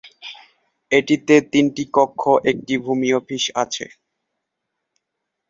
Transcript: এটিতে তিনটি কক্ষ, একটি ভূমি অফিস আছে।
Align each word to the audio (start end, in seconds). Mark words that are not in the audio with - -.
এটিতে 0.91 1.35
তিনটি 1.51 1.83
কক্ষ, 1.93 2.21
একটি 2.51 2.73
ভূমি 2.83 3.09
অফিস 3.13 3.43
আছে। 3.63 3.85